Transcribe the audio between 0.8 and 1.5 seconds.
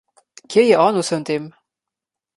on v vsem tem?